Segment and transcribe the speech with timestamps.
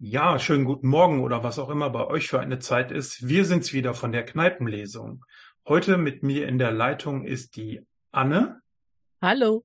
[0.00, 3.26] Ja, schönen guten Morgen oder was auch immer bei euch für eine Zeit ist.
[3.26, 5.24] Wir sind's wieder von der Kneipenlesung.
[5.66, 8.62] Heute mit mir in der Leitung ist die Anne.
[9.20, 9.64] Hallo.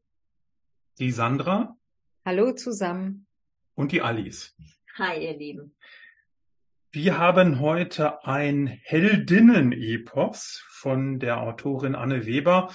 [0.97, 1.77] Die Sandra.
[2.25, 3.27] Hallo zusammen.
[3.75, 4.55] Und die Alice.
[4.97, 5.75] Hi, ihr Lieben.
[6.89, 12.73] Wir haben heute ein Heldinnen-Epos von der Autorin Anne Weber.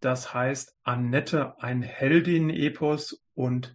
[0.00, 3.74] Das heißt Annette, ein Heldin-Epos und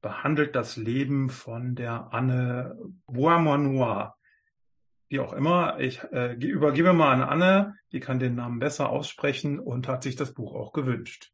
[0.00, 4.16] behandelt das Leben von der Anne Boismanoir.
[5.08, 9.58] Wie auch immer, ich äh, übergebe mal an Anne, die kann den Namen besser aussprechen
[9.58, 11.32] und hat sich das Buch auch gewünscht.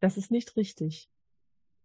[0.00, 1.10] Das ist nicht richtig.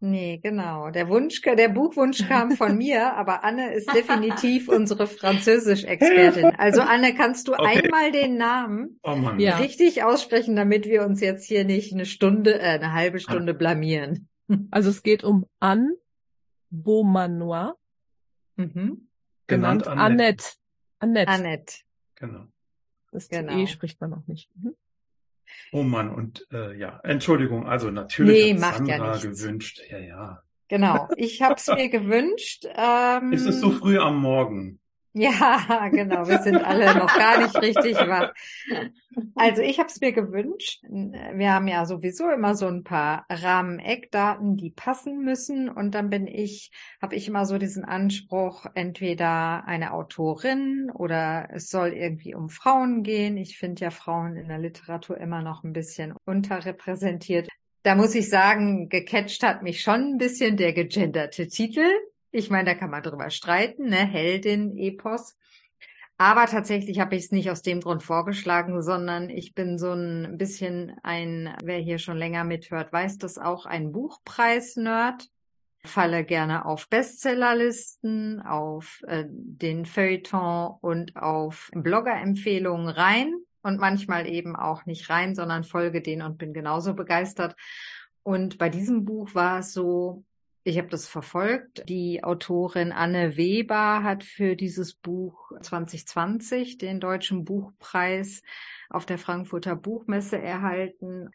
[0.04, 0.90] Nee, genau.
[0.90, 6.52] Der Wunsch, der Buchwunsch kam von mir, aber Anne ist definitiv unsere Französisch-Expertin.
[6.58, 7.84] Also Anne, kannst du okay.
[7.84, 9.58] einmal den Namen oh ja.
[9.58, 14.28] richtig aussprechen, damit wir uns jetzt hier nicht eine Stunde, äh, eine halbe Stunde blamieren?
[14.72, 15.96] Also es geht um Anne
[16.72, 17.78] Beaumanoir.
[18.56, 19.08] Mhm.
[19.48, 20.46] Genannt, genannt Annette.
[21.00, 21.32] Annette.
[21.32, 21.76] Annette.
[22.16, 22.48] Genau.
[23.12, 23.58] Das genau.
[23.58, 24.50] E spricht man noch nicht.
[24.56, 24.76] Mhm.
[25.74, 29.82] Oh Mann, und äh, ja, Entschuldigung, also natürlich nee, hat Sandra ja gewünscht.
[29.90, 30.44] Ja, ja.
[30.68, 32.66] Genau, ich habe es mir gewünscht.
[32.74, 34.81] Ähm, ist es so früh am Morgen?
[35.14, 38.34] Ja, genau, wir sind alle noch gar nicht richtig wach.
[39.36, 40.82] Also ich habe es mir gewünscht.
[40.84, 45.70] Wir haben ja sowieso immer so ein paar Rahmen-Eckdaten, die passen müssen.
[45.70, 51.70] Und dann bin ich, habe ich immer so diesen Anspruch, entweder eine Autorin oder es
[51.70, 53.36] soll irgendwie um Frauen gehen.
[53.36, 57.50] Ich finde ja Frauen in der Literatur immer noch ein bisschen unterrepräsentiert.
[57.84, 61.84] Da muss ich sagen, gecatcht hat mich schon ein bisschen der gegenderte Titel.
[62.32, 64.06] Ich meine, da kann man drüber streiten, ne?
[64.06, 65.36] Heldin, Epos.
[66.18, 70.38] Aber tatsächlich habe ich es nicht aus dem Grund vorgeschlagen, sondern ich bin so ein
[70.38, 75.30] bisschen ein, wer hier schon länger mithört, weiß das auch, ein Buchpreis-Nerd.
[75.84, 84.56] Falle gerne auf Bestsellerlisten, auf äh, den Feuilleton und auf Blogger-Empfehlungen rein und manchmal eben
[84.56, 87.56] auch nicht rein, sondern folge denen und bin genauso begeistert.
[88.22, 90.24] Und bei diesem Buch war es so,
[90.64, 91.84] ich habe das verfolgt.
[91.90, 98.44] Die Autorin Anne Weber hat für dieses Buch 2020 den Deutschen Buchpreis
[98.90, 101.30] auf der Frankfurter Buchmesse erhalten.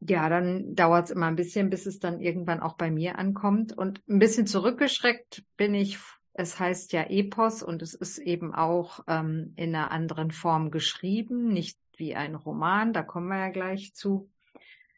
[0.00, 3.76] Ja, dann dauert es immer ein bisschen, bis es dann irgendwann auch bei mir ankommt.
[3.76, 5.98] Und ein bisschen zurückgeschreckt bin ich.
[6.34, 11.48] Es heißt ja Epos und es ist eben auch ähm, in einer anderen Form geschrieben,
[11.48, 12.92] nicht wie ein Roman.
[12.92, 14.31] Da kommen wir ja gleich zu.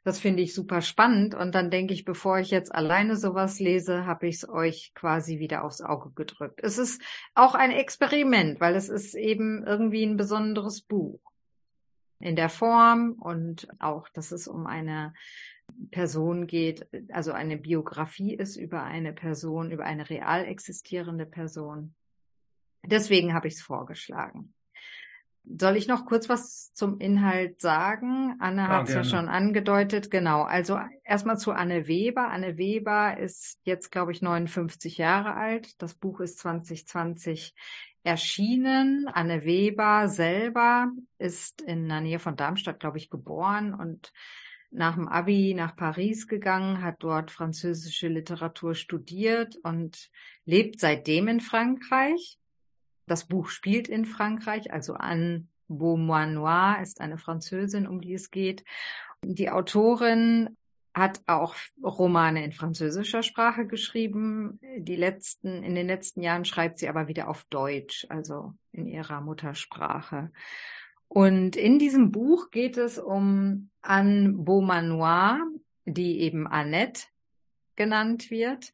[0.05, 1.35] Das finde ich super spannend.
[1.35, 5.39] Und dann denke ich, bevor ich jetzt alleine sowas lese, habe ich es euch quasi
[5.39, 6.61] wieder aufs Auge gedrückt.
[6.63, 7.03] Es ist
[7.35, 11.21] auch ein Experiment, weil es ist eben irgendwie ein besonderes Buch.
[12.21, 15.15] In der Form und auch, dass es um eine
[15.91, 21.95] Person geht, also eine Biografie ist über eine Person, über eine real existierende Person.
[22.85, 24.53] Deswegen habe ich es vorgeschlagen.
[25.61, 28.37] Soll ich noch kurz was zum Inhalt sagen?
[28.41, 30.11] Anne hat es ja schon angedeutet.
[30.11, 30.43] Genau.
[30.43, 32.29] Also erstmal zu Anne Weber.
[32.29, 35.81] Anne Weber ist jetzt, glaube ich, 59 Jahre alt.
[35.81, 37.55] Das Buch ist 2020
[38.03, 39.09] erschienen.
[39.13, 44.13] Anne Weber selber ist in der Nähe von Darmstadt, glaube ich, geboren und
[44.75, 50.11] nach dem Abi nach Paris gegangen, hat dort französische Literatur studiert und
[50.45, 52.39] lebt seitdem in Frankreich.
[53.07, 58.65] Das Buch spielt in Frankreich, also Anne Beaumanoir ist eine Französin, um die es geht.
[59.23, 60.57] Die Autorin
[60.95, 64.61] hat auch Romane in französischer Sprache geschrieben.
[64.79, 69.21] Die letzten, in den letzten Jahren schreibt sie aber wieder auf Deutsch, also in ihrer
[69.21, 70.31] Muttersprache.
[71.09, 75.41] Und in diesem Buch geht es um Anne Beaumanoir,
[75.85, 77.05] die eben Annette
[77.77, 78.73] genannt wird.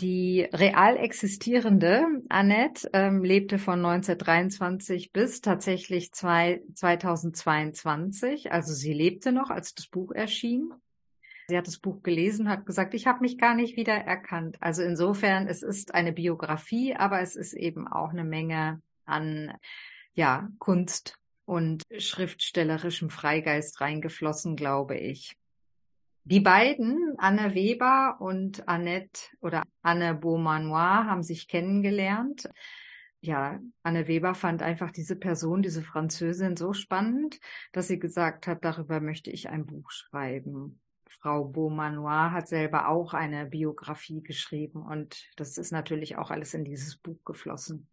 [0.00, 8.52] Die real existierende Annette ähm, lebte von 1923 bis tatsächlich zwei, 2022.
[8.52, 10.72] Also sie lebte noch, als das Buch erschien.
[11.48, 14.56] Sie hat das Buch gelesen, hat gesagt, ich habe mich gar nicht wieder erkannt.
[14.60, 19.52] Also insofern, es ist eine Biografie, aber es ist eben auch eine Menge an
[20.14, 25.36] ja, Kunst und schriftstellerischem Freigeist reingeflossen, glaube ich.
[26.30, 32.50] Die beiden, Anne Weber und Annette oder Anne Beaumanoir, haben sich kennengelernt.
[33.22, 37.40] Ja, Anne Weber fand einfach diese Person, diese Französin so spannend,
[37.72, 40.82] dass sie gesagt hat, darüber möchte ich ein Buch schreiben.
[41.08, 46.66] Frau Beaumanoir hat selber auch eine Biografie geschrieben und das ist natürlich auch alles in
[46.66, 47.88] dieses Buch geflossen.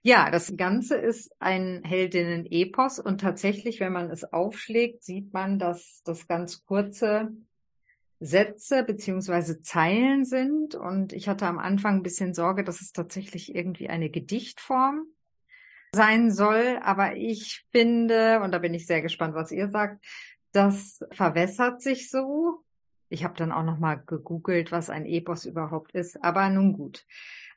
[0.00, 6.00] Ja, das Ganze ist ein Heldinnen-Epos und tatsächlich, wenn man es aufschlägt, sieht man, dass
[6.04, 7.28] das ganz kurze
[8.20, 10.74] Sätze beziehungsweise Zeilen sind.
[10.74, 15.06] Und ich hatte am Anfang ein bisschen Sorge, dass es tatsächlich irgendwie eine Gedichtform
[15.94, 16.78] sein soll.
[16.82, 20.04] Aber ich finde, und da bin ich sehr gespannt, was ihr sagt,
[20.52, 22.62] das verwässert sich so.
[23.08, 26.22] Ich habe dann auch noch mal gegoogelt, was ein Epos überhaupt ist.
[26.22, 27.06] Aber nun gut.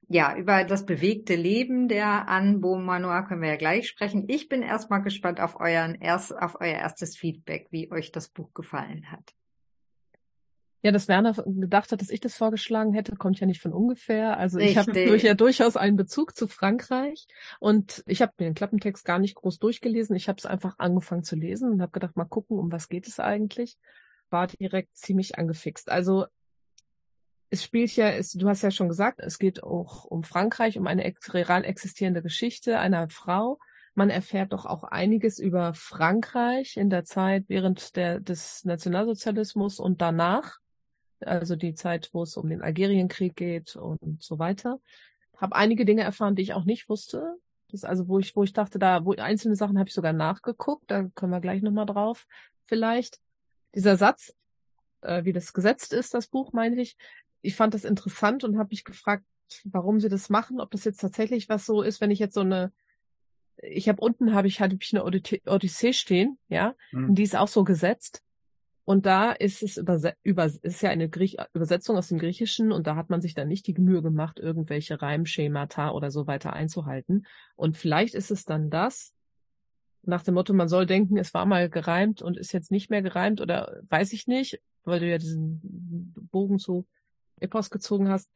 [0.07, 4.25] Ja, über das bewegte Leben der Anne Beaumanoir können wir ja gleich sprechen.
[4.27, 8.53] Ich bin erstmal gespannt auf, euren erst, auf euer erstes Feedback, wie euch das Buch
[8.53, 9.33] gefallen hat.
[10.83, 14.37] Ja, dass Werner gedacht hat, dass ich das vorgeschlagen hätte, kommt ja nicht von ungefähr.
[14.37, 14.71] Also Richtig.
[14.71, 17.25] ich habe durch, ja durchaus einen Bezug zu Frankreich
[17.61, 20.13] und ich habe mir den Klappentext gar nicht groß durchgelesen.
[20.13, 23.07] Ich habe es einfach angefangen zu lesen und habe gedacht, mal gucken, um was geht
[23.07, 23.77] es eigentlich.
[24.29, 25.89] War direkt ziemlich angefixt.
[25.89, 26.25] Also
[27.49, 30.87] es spielt ja, es, du hast ja schon gesagt, es geht auch um Frankreich, um
[30.87, 33.57] eine real existierende Geschichte einer Frau.
[33.95, 40.01] Man erfährt doch auch einiges über Frankreich in der Zeit während der, des Nationalsozialismus und
[40.01, 40.57] danach
[41.27, 44.79] also die Zeit, wo es um den Algerienkrieg geht und so weiter.
[45.37, 47.35] Habe einige Dinge erfahren, die ich auch nicht wusste.
[47.69, 50.13] Das ist also, wo ich, wo ich dachte, da, wo einzelne Sachen habe ich sogar
[50.13, 52.27] nachgeguckt, da können wir gleich nochmal drauf,
[52.65, 53.19] vielleicht.
[53.75, 54.35] Dieser Satz,
[55.01, 56.95] äh, wie das gesetzt ist, das Buch, meine ich,
[57.41, 59.25] ich fand das interessant und habe mich gefragt,
[59.65, 62.41] warum sie das machen, ob das jetzt tatsächlich was so ist, wenn ich jetzt so
[62.41, 62.71] eine
[63.61, 67.09] ich habe unten habe ich hatte ich eine Odyssee stehen, ja, mhm.
[67.09, 68.23] und die ist auch so gesetzt.
[68.85, 72.85] Und da ist es über, über ist ja eine Griech Übersetzung aus dem Griechischen und
[72.85, 77.25] da hat man sich dann nicht die Mühe gemacht, irgendwelche Reimschemata oder so weiter einzuhalten.
[77.55, 79.13] Und vielleicht ist es dann das,
[80.01, 83.01] nach dem Motto, man soll denken, es war mal gereimt und ist jetzt nicht mehr
[83.01, 86.85] gereimt oder weiß ich nicht, weil du ja diesen Bogen zu
[87.39, 88.29] Epos gezogen hast.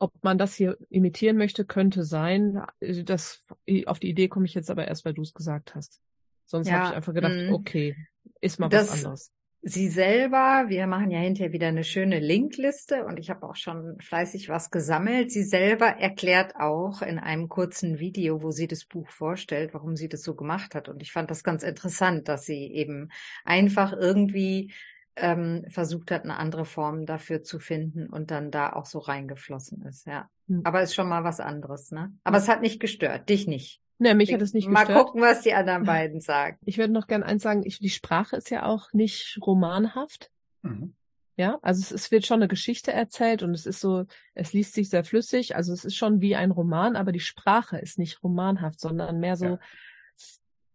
[0.00, 2.60] Ob man das hier imitieren möchte, könnte sein.
[3.04, 3.46] Das,
[3.86, 6.02] auf die Idee komme ich jetzt aber erst, weil du es gesagt hast.
[6.44, 7.52] Sonst ja, habe ich einfach gedacht, mh.
[7.52, 7.96] okay,
[8.40, 9.35] ist mal das, was anderes
[9.68, 13.98] sie selber, wir machen ja hinterher wieder eine schöne Linkliste und ich habe auch schon
[14.00, 15.32] fleißig was gesammelt.
[15.32, 20.08] Sie selber erklärt auch in einem kurzen Video, wo sie das Buch vorstellt, warum sie
[20.08, 20.88] das so gemacht hat.
[20.88, 23.10] Und ich fand das ganz interessant, dass sie eben
[23.44, 24.72] einfach irgendwie
[25.16, 29.82] ähm, versucht hat, eine andere Form dafür zu finden und dann da auch so reingeflossen
[29.82, 30.30] ist, ja.
[30.46, 30.60] Hm.
[30.62, 32.12] Aber ist schon mal was anderes, ne?
[32.22, 32.42] Aber hm.
[32.42, 33.80] es hat nicht gestört, dich nicht.
[33.98, 35.06] Ne, mich hat es nicht Mal gestört.
[35.06, 36.58] gucken, was die anderen beiden sagen.
[36.64, 40.30] Ich würde noch gern eins sagen, ich, die Sprache ist ja auch nicht romanhaft.
[40.62, 40.94] Mhm.
[41.38, 44.72] Ja, also es, es wird schon eine Geschichte erzählt und es ist so, es liest
[44.72, 48.22] sich sehr flüssig, also es ist schon wie ein Roman, aber die Sprache ist nicht
[48.22, 49.58] romanhaft, sondern mehr so, ja.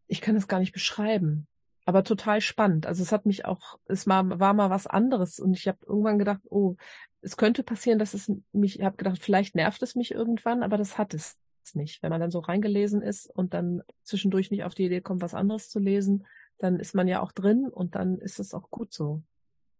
[0.05, 1.47] ich kann es gar nicht beschreiben,
[1.85, 2.85] aber total spannend.
[2.85, 6.19] Also es hat mich auch, es war, war mal was anderes und ich habe irgendwann
[6.19, 6.75] gedacht, oh,
[7.21, 10.77] es könnte passieren, dass es mich, ich habe gedacht, vielleicht nervt es mich irgendwann, aber
[10.77, 11.39] das hat es
[11.75, 12.01] nicht.
[12.03, 15.33] Wenn man dann so reingelesen ist und dann zwischendurch nicht auf die Idee kommt, was
[15.33, 16.25] anderes zu lesen,
[16.57, 19.23] dann ist man ja auch drin und dann ist es auch gut so.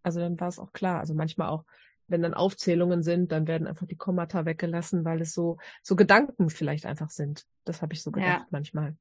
[0.04, 1.00] Also dann war es auch klar.
[1.00, 1.66] Also manchmal auch,
[2.08, 6.50] wenn dann Aufzählungen sind, dann werden einfach die Kommata weggelassen, weil es so, so Gedanken
[6.50, 7.46] vielleicht einfach sind.
[7.64, 8.48] Das habe ich so gedacht ja.
[8.50, 8.96] manchmal.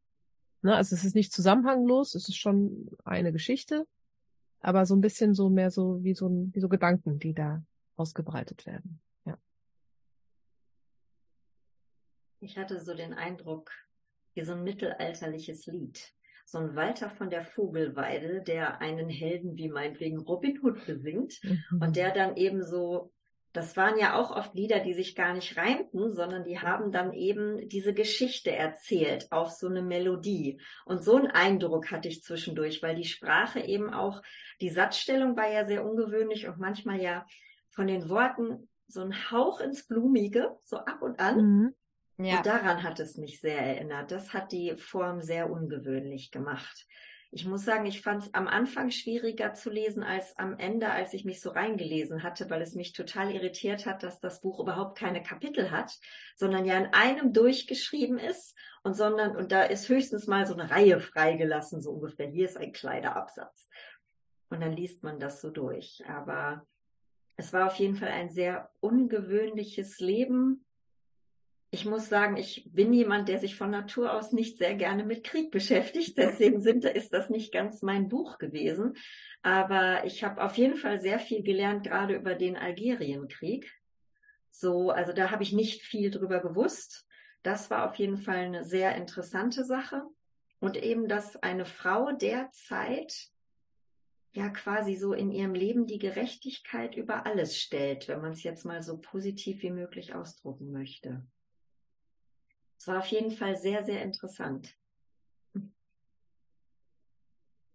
[0.62, 0.75] Ne?
[0.75, 3.87] Also es ist nicht zusammenhanglos, es ist schon eine Geschichte,
[4.61, 7.62] aber so ein bisschen so mehr so wie so, wie so Gedanken, die da
[7.97, 9.00] ausgebreitet werden.
[12.41, 13.71] Ich hatte so den Eindruck,
[14.35, 16.01] wie so ein mittelalterliches Lied.
[16.47, 21.83] So ein Walter von der Vogelweide, der einen Helden wie meinetwegen Robin Hood besingt mhm.
[21.83, 23.13] und der dann eben so,
[23.53, 27.13] das waren ja auch oft Lieder, die sich gar nicht reimten, sondern die haben dann
[27.13, 30.61] eben diese Geschichte erzählt auf so eine Melodie.
[30.87, 34.23] Und so einen Eindruck hatte ich zwischendurch, weil die Sprache eben auch,
[34.61, 37.27] die Satzstellung war ja sehr ungewöhnlich und manchmal ja
[37.69, 41.37] von den Worten so ein Hauch ins Blumige, so ab und an.
[41.37, 41.75] Mhm.
[42.22, 42.39] Ja.
[42.39, 44.10] Und daran hat es mich sehr erinnert.
[44.10, 46.86] Das hat die Form sehr ungewöhnlich gemacht.
[47.32, 51.15] Ich muss sagen, ich fand es am Anfang schwieriger zu lesen als am Ende, als
[51.15, 54.98] ich mich so reingelesen hatte, weil es mich total irritiert hat, dass das Buch überhaupt
[54.98, 55.96] keine Kapitel hat,
[56.34, 60.70] sondern ja in einem durchgeschrieben ist und sondern, und da ist höchstens mal so eine
[60.70, 62.27] Reihe freigelassen, so ungefähr.
[62.27, 63.69] Hier ist ein kleiner Absatz.
[64.50, 66.03] Und dann liest man das so durch.
[66.08, 66.67] Aber
[67.36, 70.67] es war auf jeden Fall ein sehr ungewöhnliches Leben
[71.72, 75.22] ich muss sagen, ich bin jemand, der sich von Natur aus nicht sehr gerne mit
[75.22, 76.19] Krieg beschäftigt.
[76.19, 78.96] Deswegen sind, ist das nicht ganz mein Buch gewesen.
[79.43, 83.72] Aber ich habe auf jeden Fall sehr viel gelernt, gerade über den Algerienkrieg.
[84.50, 87.06] So, also da habe ich nicht viel drüber gewusst.
[87.44, 90.03] Das war auf jeden Fall eine sehr interessante Sache.
[90.58, 93.29] Und eben, dass eine Frau derzeit
[94.32, 98.65] ja quasi so in ihrem Leben die Gerechtigkeit über alles stellt, wenn man es jetzt
[98.65, 101.24] mal so positiv wie möglich ausdrucken möchte.
[102.81, 104.75] Es war auf jeden Fall sehr, sehr interessant.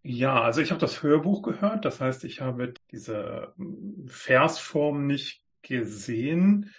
[0.02, 5.44] Ja, also ich habe das Hörbuch gehört, das heißt, ich habe diese hm, Versform nicht
[5.62, 6.74] gesehen.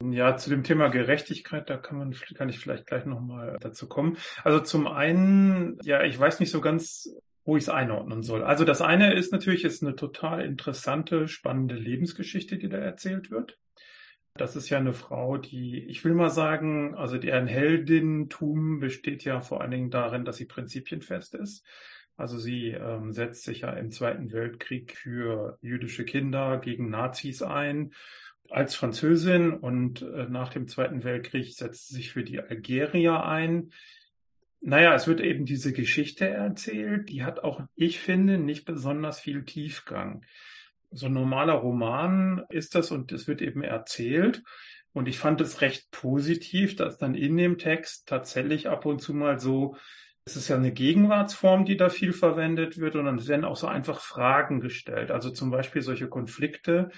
[0.00, 4.18] Ja, zu dem Thema Gerechtigkeit, da kann man, kann ich vielleicht gleich nochmal dazu kommen.
[4.44, 7.10] Also zum einen, ja, ich weiß nicht so ganz,
[7.44, 8.44] wo ich es einordnen soll.
[8.44, 13.58] Also das eine ist natürlich, ist eine total interessante, spannende Lebensgeschichte, die da erzählt wird.
[14.36, 19.40] Das ist ja eine Frau, die, ich will mal sagen, also deren Heldintum besteht ja
[19.40, 21.64] vor allen Dingen darin, dass sie prinzipienfest ist.
[22.16, 27.92] Also sie ähm, setzt sich ja im Zweiten Weltkrieg für jüdische Kinder gegen Nazis ein
[28.50, 33.70] als Französin und äh, nach dem Zweiten Weltkrieg setzt sie sich für die Algerier ein.
[34.60, 39.44] Naja, es wird eben diese Geschichte erzählt, die hat auch, ich finde, nicht besonders viel
[39.44, 40.24] Tiefgang.
[40.94, 44.42] So ein normaler Roman ist das und es wird eben erzählt.
[44.92, 49.12] Und ich fand es recht positiv, dass dann in dem Text tatsächlich ab und zu
[49.12, 49.76] mal so
[50.26, 53.66] es ist ja eine Gegenwartsform, die da viel verwendet wird und dann werden auch so
[53.66, 55.10] einfach Fragen gestellt.
[55.10, 56.90] Also zum Beispiel solche Konflikte,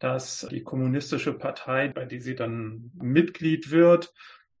[0.00, 4.12] dass die kommunistische Partei, bei der sie dann Mitglied wird,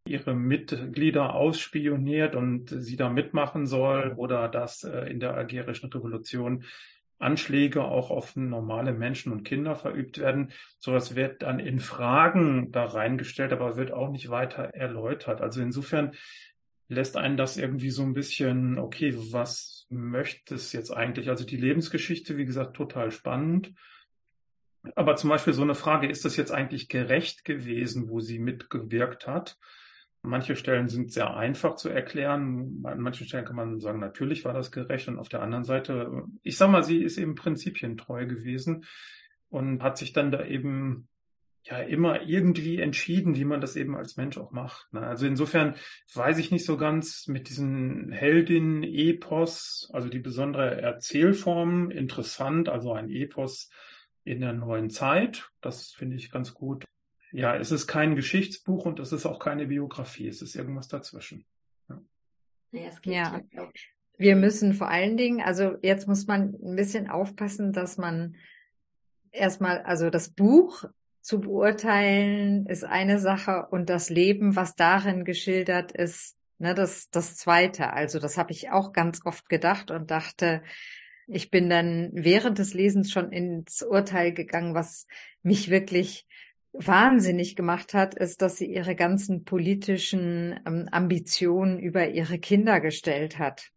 [0.06, 6.64] ihre Mitglieder ausspioniert und sie da mitmachen soll oder dass äh, in der algerischen Revolution
[7.18, 10.52] Anschläge auch auf normale Menschen und Kinder verübt werden.
[10.78, 15.40] Sowas wird dann in Fragen da reingestellt, aber wird auch nicht weiter erläutert.
[15.40, 16.12] Also insofern
[16.88, 21.28] lässt einen das irgendwie so ein bisschen, okay, was möchte es jetzt eigentlich?
[21.28, 23.72] Also die Lebensgeschichte, wie gesagt, total spannend.
[24.94, 29.26] Aber zum Beispiel so eine Frage, ist das jetzt eigentlich gerecht gewesen, wo sie mitgewirkt
[29.26, 29.56] hat?
[30.26, 32.80] Manche Stellen sind sehr einfach zu erklären.
[32.84, 35.06] An manchen Stellen kann man sagen, natürlich war das gerecht.
[35.08, 38.84] Und auf der anderen Seite, ich sag mal, sie ist eben prinzipientreu gewesen
[39.50, 41.08] und hat sich dann da eben
[41.64, 44.92] ja immer irgendwie entschieden, wie man das eben als Mensch auch macht.
[44.92, 45.00] Ne?
[45.00, 45.74] Also insofern
[46.14, 53.10] weiß ich nicht so ganz mit diesen Heldin-Epos, also die besondere Erzählform, interessant, also ein
[53.10, 53.70] Epos
[54.24, 55.50] in der neuen Zeit.
[55.60, 56.84] Das finde ich ganz gut.
[57.34, 60.28] Ja, es ist kein Geschichtsbuch und es ist auch keine Biografie.
[60.28, 61.44] Es ist irgendwas dazwischen.
[61.88, 62.00] Ja,
[62.70, 63.42] ja es geht ja.
[64.16, 68.36] Wir müssen vor allen Dingen, also jetzt muss man ein bisschen aufpassen, dass man
[69.32, 70.84] erstmal, also das Buch
[71.22, 77.36] zu beurteilen ist eine Sache und das Leben, was darin geschildert ist, ne, das, das
[77.36, 77.92] zweite.
[77.92, 80.62] Also das habe ich auch ganz oft gedacht und dachte,
[81.26, 85.08] ich bin dann während des Lesens schon ins Urteil gegangen, was
[85.42, 86.28] mich wirklich
[86.74, 93.38] wahnsinnig gemacht hat, ist, dass sie ihre ganzen politischen ähm, Ambitionen über ihre Kinder gestellt
[93.38, 93.70] hat.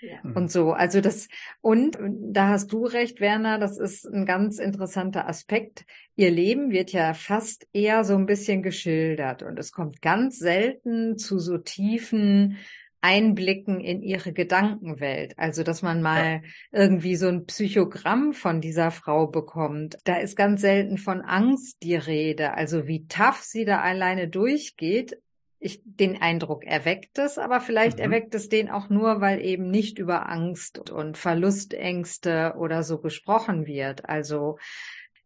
[0.00, 0.18] Ja.
[0.22, 0.36] Mhm.
[0.36, 1.28] Und so, also das,
[1.60, 5.84] und da hast du recht, Werner, das ist ein ganz interessanter Aspekt.
[6.16, 11.18] Ihr Leben wird ja fast eher so ein bisschen geschildert und es kommt ganz selten
[11.18, 12.58] zu so tiefen
[13.04, 15.34] Einblicken in ihre Gedankenwelt.
[15.36, 16.40] Also, dass man mal ja.
[16.72, 19.98] irgendwie so ein Psychogramm von dieser Frau bekommt.
[20.04, 22.54] Da ist ganz selten von Angst die Rede.
[22.54, 25.18] Also, wie tough sie da alleine durchgeht,
[25.58, 28.04] ich, den Eindruck erweckt es, aber vielleicht mhm.
[28.04, 33.66] erweckt es den auch nur, weil eben nicht über Angst und Verlustängste oder so gesprochen
[33.66, 34.08] wird.
[34.08, 34.58] Also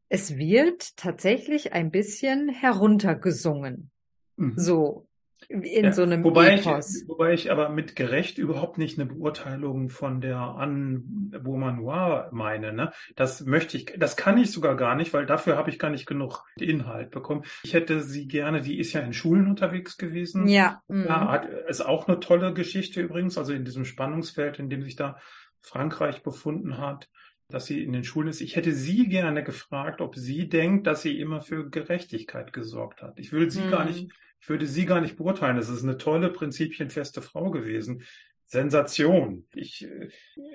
[0.08, 3.90] es wird tatsächlich ein bisschen heruntergesungen.
[4.36, 4.54] Mhm.
[4.56, 5.07] So
[5.48, 7.02] in ja, so einem wobei Epos.
[7.02, 12.72] Ich, wobei ich aber mit gerecht überhaupt nicht eine Beurteilung von der Anne Beaumanoir meine.
[12.72, 12.92] Ne?
[13.16, 16.06] Das möchte ich, das kann ich sogar gar nicht, weil dafür habe ich gar nicht
[16.06, 17.44] genug Inhalt bekommen.
[17.62, 20.48] Ich hätte sie gerne, die ist ja in Schulen unterwegs gewesen.
[20.48, 20.82] Ja.
[20.88, 21.06] Mhm.
[21.06, 24.96] ja hat, ist auch eine tolle Geschichte übrigens, also in diesem Spannungsfeld, in dem sich
[24.96, 25.18] da
[25.60, 27.08] Frankreich befunden hat
[27.50, 28.42] dass sie in den Schulen ist.
[28.42, 33.18] Ich hätte sie gerne gefragt, ob sie denkt, dass sie immer für Gerechtigkeit gesorgt hat.
[33.18, 33.70] Ich will sie hm.
[33.70, 34.12] gar nicht mhm.
[34.40, 35.58] Ich würde sie gar nicht beurteilen.
[35.58, 38.02] Es ist eine tolle, prinzipienfeste Frau gewesen.
[38.46, 39.46] Sensation.
[39.54, 40.08] Ich äh,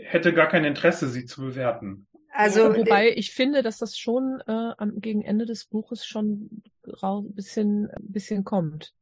[0.03, 2.07] hätte gar kein Interesse, sie zu bewerten.
[2.31, 6.63] Also, wobei ich finde, dass das schon äh, am, gegen Ende des Buches schon
[7.01, 8.93] ein bisschen, bisschen kommt.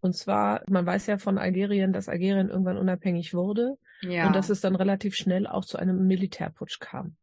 [0.00, 4.26] Und zwar, man weiß ja von Algerien, dass Algerien irgendwann unabhängig wurde ja.
[4.26, 7.14] und dass es dann relativ schnell auch zu einem Militärputsch kam.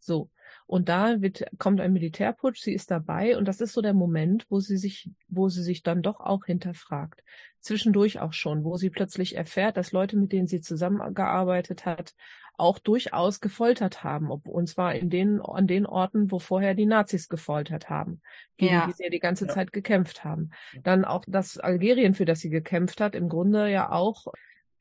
[0.00, 0.30] So.
[0.66, 4.46] Und da wird, kommt ein Militärputsch, sie ist dabei und das ist so der Moment,
[4.48, 7.22] wo sie sich, wo sie sich dann doch auch hinterfragt.
[7.60, 12.14] Zwischendurch auch schon, wo sie plötzlich erfährt, dass Leute, mit denen sie zusammengearbeitet hat,
[12.56, 17.28] auch durchaus gefoltert haben, und zwar in den, an den Orten, wo vorher die Nazis
[17.28, 18.20] gefoltert haben,
[18.56, 18.86] gegen ja.
[18.86, 19.52] die sie ja die ganze ja.
[19.52, 20.50] Zeit gekämpft haben.
[20.82, 24.26] Dann auch das Algerien, für das sie gekämpft hat, im Grunde ja auch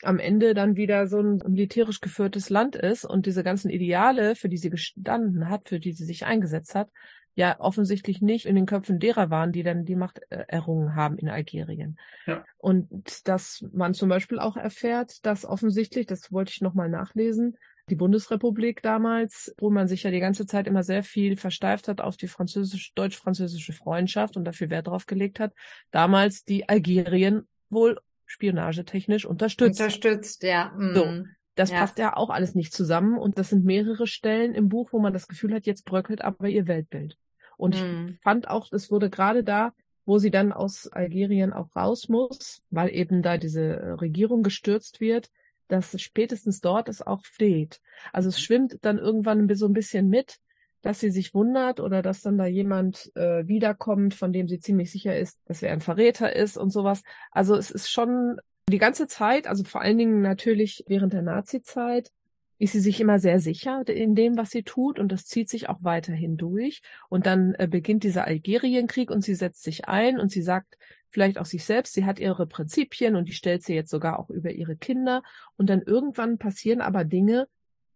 [0.05, 4.49] am Ende dann wieder so ein militärisch geführtes Land ist und diese ganzen Ideale, für
[4.49, 6.89] die sie gestanden hat, für die sie sich eingesetzt hat,
[7.35, 11.17] ja offensichtlich nicht in den Köpfen derer waren, die dann die Macht äh, errungen haben
[11.17, 11.97] in Algerien.
[12.25, 12.45] Ja.
[12.57, 17.57] Und dass man zum Beispiel auch erfährt, dass offensichtlich, das wollte ich nochmal nachlesen,
[17.89, 21.99] die Bundesrepublik damals, wo man sich ja die ganze Zeit immer sehr viel versteift hat
[21.99, 25.53] auf die französisch, deutsch-französische Freundschaft und dafür Wert drauf gelegt hat,
[25.91, 29.79] damals die Algerien wohl spionagetechnisch unterstützt.
[29.79, 30.71] Unterstützt, ja.
[30.77, 30.93] Mm.
[30.95, 31.23] So.
[31.55, 31.79] Das ja.
[31.79, 35.13] passt ja auch alles nicht zusammen und das sind mehrere Stellen im Buch, wo man
[35.13, 37.17] das Gefühl hat, jetzt bröckelt aber ihr Weltbild.
[37.57, 38.07] Und mm.
[38.09, 39.73] ich fand auch, es wurde gerade da,
[40.05, 45.29] wo sie dann aus Algerien auch raus muss, weil eben da diese Regierung gestürzt wird,
[45.67, 47.79] dass spätestens dort es auch steht.
[48.11, 50.39] Also es schwimmt dann irgendwann so ein bisschen mit,
[50.83, 54.91] dass sie sich wundert oder dass dann da jemand äh, wiederkommt, von dem sie ziemlich
[54.91, 57.01] sicher ist, dass er ein Verräter ist und sowas.
[57.31, 58.37] Also es ist schon
[58.69, 62.11] die ganze Zeit, also vor allen Dingen natürlich während der Nazi-Zeit,
[62.59, 65.69] ist sie sich immer sehr sicher in dem, was sie tut und das zieht sich
[65.69, 66.81] auch weiterhin durch.
[67.09, 70.77] Und dann äh, beginnt dieser Algerienkrieg und sie setzt sich ein und sie sagt
[71.09, 74.29] vielleicht auch sich selbst, sie hat ihre Prinzipien und die stellt sie jetzt sogar auch
[74.29, 75.23] über ihre Kinder.
[75.57, 77.47] Und dann irgendwann passieren aber Dinge,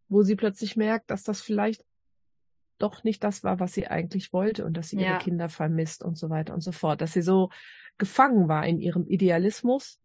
[0.09, 1.83] wo sie plötzlich merkt, dass das vielleicht
[2.77, 5.11] doch nicht das war, was sie eigentlich wollte und dass sie ja.
[5.11, 7.49] ihre Kinder vermisst und so weiter und so fort, dass sie so
[7.97, 9.99] gefangen war in ihrem Idealismus.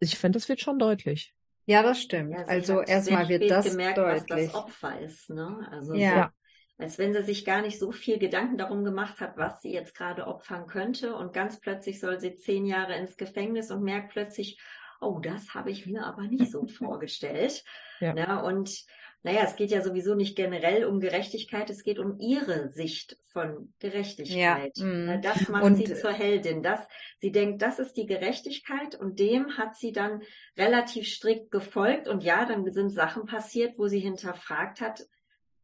[0.00, 1.34] Ich finde, das wird schon deutlich.
[1.66, 2.32] Ja, das stimmt.
[2.32, 4.22] Ja, also erstmal wird das gemerkt, deutlich.
[4.28, 5.30] was das Opfer ist.
[5.30, 5.66] Ne?
[5.70, 6.24] Also ja.
[6.24, 9.72] So, als wenn sie sich gar nicht so viel Gedanken darum gemacht hat, was sie
[9.72, 11.14] jetzt gerade opfern könnte.
[11.14, 14.60] Und ganz plötzlich soll sie zehn Jahre ins Gefängnis und merkt plötzlich,
[15.00, 17.64] oh, das habe ich mir aber nicht so vorgestellt.
[18.00, 18.12] Ja.
[18.12, 18.42] Ne?
[18.42, 18.84] Und
[19.24, 23.72] naja, es geht ja sowieso nicht generell um Gerechtigkeit, es geht um ihre Sicht von
[23.78, 24.76] Gerechtigkeit.
[24.76, 25.22] Ja, mm.
[25.22, 26.62] das macht und, sie zur Heldin.
[26.62, 26.86] Das,
[27.20, 30.22] sie denkt, das ist die Gerechtigkeit und dem hat sie dann
[30.58, 32.06] relativ strikt gefolgt.
[32.06, 35.06] Und ja, dann sind Sachen passiert, wo sie hinterfragt hat,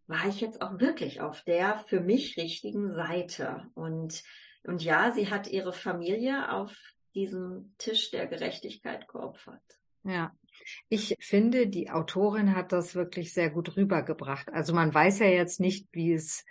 [0.07, 3.67] war ich jetzt auch wirklich auf der für mich richtigen Seite?
[3.75, 4.23] Und,
[4.64, 6.75] und ja, sie hat ihre Familie auf
[7.14, 9.61] diesem Tisch der Gerechtigkeit geopfert.
[10.02, 10.35] Ja.
[10.89, 14.53] Ich finde, die Autorin hat das wirklich sehr gut rübergebracht.
[14.53, 16.45] Also man weiß ja jetzt nicht, wie es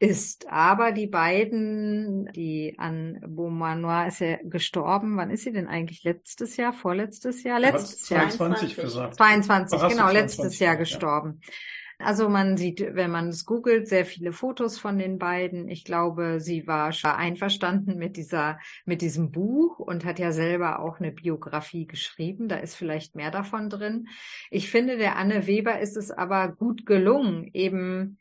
[0.00, 5.16] ist, aber die beiden, die an Beaumanoir ist ja gestorben.
[5.16, 6.04] Wann ist sie denn eigentlich?
[6.04, 7.58] Letztes Jahr, vorletztes Jahr?
[7.58, 8.28] Letztes Jahr.
[8.28, 9.16] 22 gesagt.
[9.16, 11.40] 22, genau, letztes Jahr gestorben.
[11.42, 11.52] Ja.
[12.00, 15.68] Also man sieht, wenn man es googelt, sehr viele Fotos von den beiden.
[15.68, 20.78] Ich glaube, sie war schon einverstanden mit dieser, mit diesem Buch und hat ja selber
[20.78, 22.46] auch eine Biografie geschrieben.
[22.48, 24.06] Da ist vielleicht mehr davon drin.
[24.50, 28.18] Ich finde, der Anne Weber ist es aber gut gelungen, eben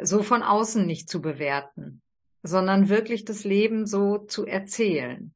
[0.00, 2.02] so von außen nicht zu bewerten,
[2.44, 5.34] sondern wirklich das Leben so zu erzählen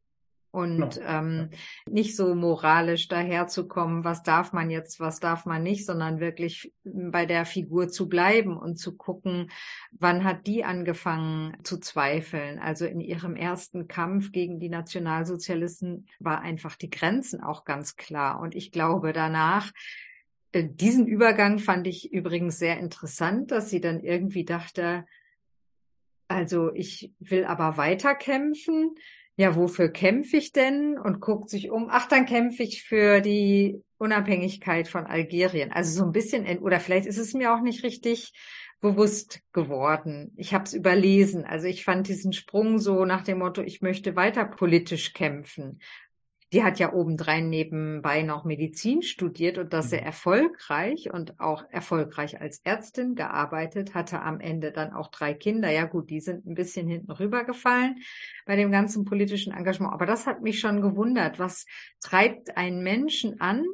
[0.53, 1.21] und ja.
[1.21, 1.51] ähm,
[1.89, 7.25] nicht so moralisch daherzukommen, was darf man jetzt, was darf man nicht, sondern wirklich bei
[7.27, 9.51] der Figur zu bleiben und zu gucken,
[9.93, 12.59] wann hat die angefangen zu zweifeln.
[12.59, 18.41] Also in ihrem ersten Kampf gegen die Nationalsozialisten war einfach die Grenzen auch ganz klar.
[18.41, 19.71] Und ich glaube danach,
[20.53, 25.05] äh, diesen Übergang fand ich übrigens sehr interessant, dass sie dann irgendwie dachte,
[26.27, 28.95] also ich will aber weiterkämpfen
[29.41, 30.99] ja, wofür kämpfe ich denn?
[30.99, 35.73] Und guckt sich um, ach, dann kämpfe ich für die Unabhängigkeit von Algerien.
[35.73, 38.35] Also so ein bisschen, oder vielleicht ist es mir auch nicht richtig
[38.83, 40.35] bewusst geworden.
[40.37, 41.47] Ich habe es überlesen.
[41.47, 45.81] Also ich fand diesen Sprung so nach dem Motto, ich möchte weiter politisch kämpfen.
[46.53, 50.07] Die hat ja obendrein nebenbei noch Medizin studiert und das sehr mhm.
[50.07, 55.71] erfolgreich und auch erfolgreich als Ärztin gearbeitet, hatte am Ende dann auch drei Kinder.
[55.71, 58.03] Ja gut, die sind ein bisschen hinten rübergefallen
[58.47, 59.93] bei dem ganzen politischen Engagement.
[59.93, 61.39] Aber das hat mich schon gewundert.
[61.39, 61.67] Was
[62.01, 63.65] treibt einen Menschen an,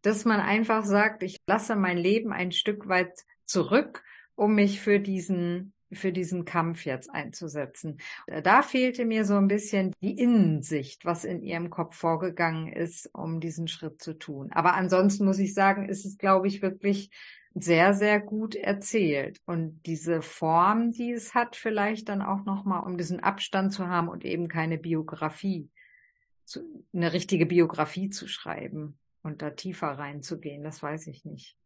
[0.00, 3.12] dass man einfach sagt, ich lasse mein Leben ein Stück weit
[3.44, 4.02] zurück,
[4.34, 7.98] um mich für diesen für diesen Kampf jetzt einzusetzen.
[8.42, 13.40] Da fehlte mir so ein bisschen die Innensicht, was in ihrem Kopf vorgegangen ist, um
[13.40, 14.50] diesen Schritt zu tun.
[14.52, 17.10] Aber ansonsten muss ich sagen, ist es, glaube ich, wirklich
[17.54, 19.40] sehr, sehr gut erzählt.
[19.46, 24.08] Und diese Form, die es hat, vielleicht dann auch nochmal, um diesen Abstand zu haben
[24.08, 25.70] und eben keine Biografie,
[26.92, 31.56] eine richtige Biografie zu schreiben und da tiefer reinzugehen, das weiß ich nicht.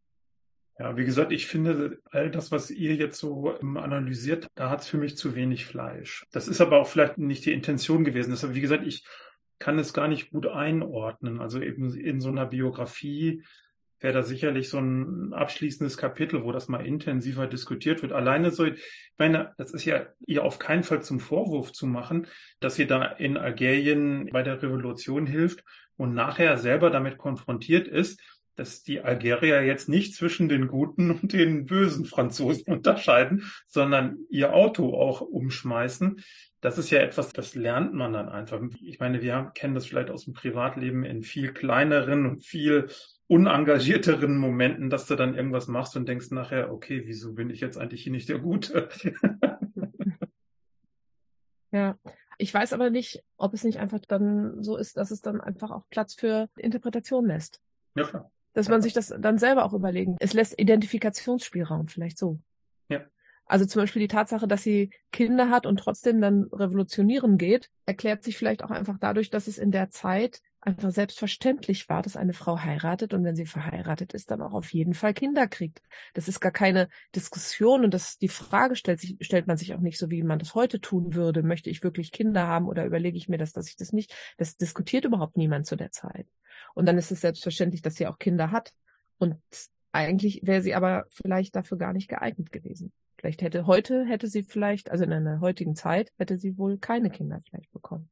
[0.78, 4.82] Ja, wie gesagt, ich finde, all das, was ihr jetzt so ähm, analysiert, da hat
[4.82, 6.24] es für mich zu wenig Fleisch.
[6.30, 8.30] Das ist aber auch vielleicht nicht die Intention gewesen.
[8.30, 9.04] Deshalb, wie gesagt, ich
[9.58, 11.40] kann es gar nicht gut einordnen.
[11.40, 13.42] Also eben in so einer Biografie
[13.98, 18.12] wäre da sicherlich so ein abschließendes Kapitel, wo das mal intensiver diskutiert wird.
[18.12, 18.80] Alleine so, ich
[19.18, 22.28] meine, das ist ja ihr auf keinen Fall zum Vorwurf zu machen,
[22.60, 25.64] dass sie da in Algerien bei der Revolution hilft
[25.96, 28.20] und nachher selber damit konfrontiert ist,
[28.58, 34.54] dass die Algerier jetzt nicht zwischen den guten und den bösen Franzosen unterscheiden, sondern ihr
[34.54, 36.22] Auto auch umschmeißen.
[36.60, 38.60] das ist ja etwas, das lernt man dann einfach.
[38.82, 42.88] Ich meine, wir kennen das vielleicht aus dem Privatleben in viel kleineren und viel
[43.28, 47.76] unengagierteren Momenten, dass du dann irgendwas machst und denkst nachher, okay, wieso bin ich jetzt
[47.76, 48.88] eigentlich hier nicht der Gute?
[51.70, 51.96] ja.
[52.40, 55.72] Ich weiß aber nicht, ob es nicht einfach dann so ist, dass es dann einfach
[55.72, 57.60] auch Platz für Interpretation lässt.
[57.96, 58.30] Ja, klar.
[58.54, 60.16] Dass man sich das dann selber auch überlegen.
[60.20, 62.40] Es lässt Identifikationsspielraum, vielleicht so.
[62.88, 63.02] Ja.
[63.46, 68.22] Also zum Beispiel die Tatsache, dass sie Kinder hat und trotzdem dann revolutionieren geht, erklärt
[68.22, 72.32] sich vielleicht auch einfach dadurch, dass es in der Zeit einfach selbstverständlich war, dass eine
[72.32, 75.80] Frau heiratet und wenn sie verheiratet ist, dann auch auf jeden Fall Kinder kriegt.
[76.14, 79.80] Das ist gar keine Diskussion und das, die Frage stellt sich, stellt man sich auch
[79.80, 81.42] nicht so, wie man das heute tun würde.
[81.42, 84.14] Möchte ich wirklich Kinder haben oder überlege ich mir das, dass ich das nicht?
[84.36, 86.26] Das diskutiert überhaupt niemand zu der Zeit.
[86.74, 88.72] Und dann ist es selbstverständlich, dass sie auch Kinder hat.
[89.18, 89.36] Und
[89.92, 92.92] eigentlich wäre sie aber vielleicht dafür gar nicht geeignet gewesen.
[93.16, 97.10] Vielleicht hätte heute, hätte sie vielleicht, also in einer heutigen Zeit, hätte sie wohl keine
[97.10, 98.10] Kinder vielleicht bekommen.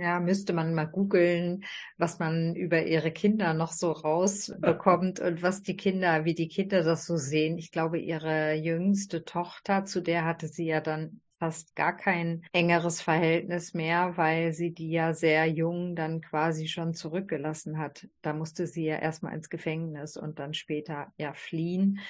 [0.00, 1.62] Ja, müsste man mal googeln,
[1.98, 6.82] was man über ihre Kinder noch so rausbekommt und was die Kinder, wie die Kinder
[6.82, 7.58] das so sehen.
[7.58, 13.02] Ich glaube, ihre jüngste Tochter, zu der hatte sie ja dann fast gar kein engeres
[13.02, 18.08] Verhältnis mehr, weil sie die ja sehr jung dann quasi schon zurückgelassen hat.
[18.22, 22.00] Da musste sie ja erstmal ins Gefängnis und dann später ja fliehen.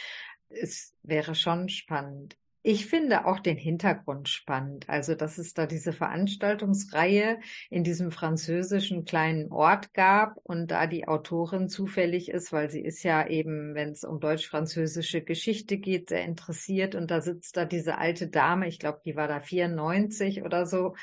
[0.48, 2.36] Es wäre schon spannend.
[2.62, 4.86] Ich finde auch den Hintergrund spannend.
[4.88, 7.38] Also, dass es da diese Veranstaltungsreihe
[7.70, 13.02] in diesem französischen kleinen Ort gab und da die Autorin zufällig ist, weil sie ist
[13.02, 17.96] ja eben, wenn es um deutsch-französische Geschichte geht, sehr interessiert und da sitzt da diese
[17.96, 20.94] alte Dame, ich glaube, die war da 94 oder so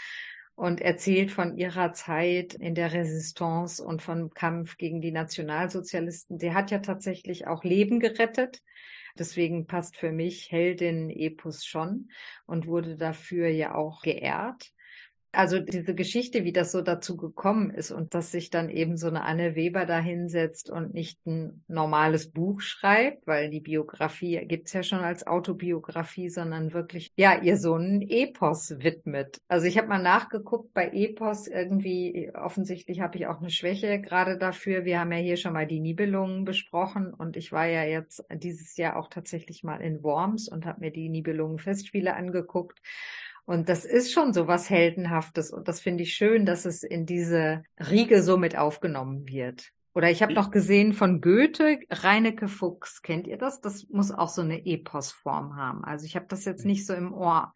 [0.58, 6.38] und erzählt von ihrer Zeit in der Resistance und vom Kampf gegen die Nationalsozialisten.
[6.40, 8.62] Sie hat ja tatsächlich auch Leben gerettet
[9.18, 12.10] Deswegen passt für mich Heldin-Epos schon
[12.46, 14.72] und wurde dafür ja auch geehrt.
[15.38, 19.06] Also diese Geschichte, wie das so dazu gekommen ist und dass sich dann eben so
[19.06, 24.74] eine Anne Weber da hinsetzt und nicht ein normales Buch schreibt, weil die Biografie gibt's
[24.74, 29.38] ja schon als Autobiografie, sondern wirklich, ja, ihr so einen Epos widmet.
[29.48, 34.40] Also ich habe mal nachgeguckt bei Epos irgendwie, offensichtlich habe ich auch eine Schwäche gerade
[34.40, 34.86] dafür.
[34.86, 38.76] Wir haben ja hier schon mal die Nibelungen besprochen und ich war ja jetzt dieses
[38.76, 42.82] Jahr auch tatsächlich mal in Worms und habe mir die Nibelungen-Festspiele angeguckt.
[43.48, 45.52] Und das ist schon so was Heldenhaftes.
[45.52, 49.72] Und das finde ich schön, dass es in diese Riege so mit aufgenommen wird.
[49.96, 53.02] Oder ich habe noch gesehen von Goethe, Reineke Fuchs.
[53.02, 53.62] Kennt ihr das?
[53.62, 55.86] Das muss auch so eine Eposform haben.
[55.86, 57.54] Also ich habe das jetzt nicht so im Ohr.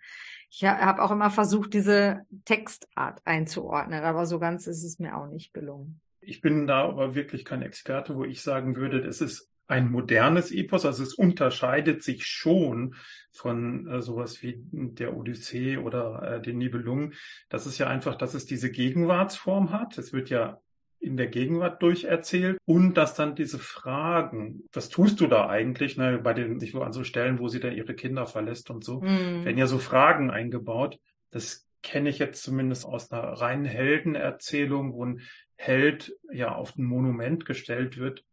[0.50, 5.28] Ich habe auch immer versucht, diese Textart einzuordnen, aber so ganz ist es mir auch
[5.28, 6.00] nicht gelungen.
[6.22, 10.52] Ich bin da aber wirklich kein Experte, wo ich sagen würde, das ist ein modernes
[10.52, 12.96] Epos, also es unterscheidet sich schon
[13.32, 17.14] von äh, sowas wie der Odyssee oder äh, den Nibelungen.
[17.50, 19.98] Das ist ja einfach, dass es diese Gegenwartsform hat.
[19.98, 20.60] Es wird ja
[21.00, 26.20] in der Gegenwart durcherzählt und dass dann diese Fragen, was tust du da eigentlich, ne,
[26.20, 29.46] bei den sich an so Stellen, wo sie da ihre Kinder verlässt und so, mhm.
[29.46, 31.00] werden ja so Fragen eingebaut.
[31.32, 35.22] Das kenne ich jetzt zumindest aus einer reinen Heldenerzählung, wo ein
[35.56, 38.24] Held ja auf ein Monument gestellt wird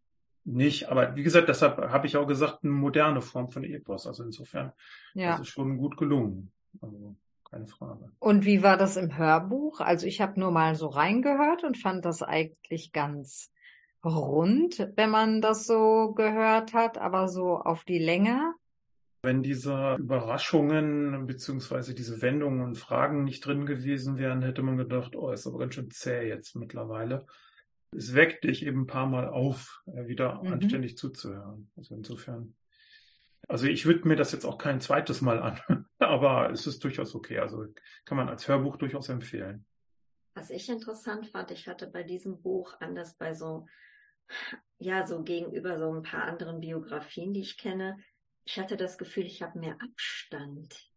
[0.44, 0.88] nicht.
[0.88, 4.06] Aber wie gesagt, deshalb habe ich auch gesagt, eine moderne Form von Epos.
[4.06, 4.72] Also insofern
[5.14, 5.32] ja.
[5.32, 6.52] das ist schon gut gelungen.
[6.80, 7.16] Also
[7.50, 8.10] keine Frage.
[8.18, 9.80] Und wie war das im Hörbuch?
[9.80, 13.50] Also ich habe nur mal so reingehört und fand das eigentlich ganz
[14.04, 18.54] rund, wenn man das so gehört hat, aber so auf die Länge.
[19.22, 25.16] Wenn diese Überraschungen beziehungsweise diese Wendungen und Fragen nicht drin gewesen wären, hätte man gedacht,
[25.16, 27.26] oh, ist aber ganz schön zäh jetzt mittlerweile
[27.90, 30.54] es weckt dich eben ein paar Mal auf, äh, wieder mhm.
[30.54, 31.70] anständig zuzuhören.
[31.76, 32.54] Also insofern.
[33.46, 37.14] Also ich würde mir das jetzt auch kein zweites Mal an, aber es ist durchaus
[37.14, 37.38] okay.
[37.38, 37.66] Also
[38.04, 39.64] kann man als Hörbuch durchaus empfehlen.
[40.34, 43.66] Was ich interessant fand, ich hatte bei diesem Buch anders bei so,
[44.78, 47.96] ja, so gegenüber so ein paar anderen Biografien, die ich kenne,
[48.44, 50.88] ich hatte das Gefühl, ich habe mehr Abstand.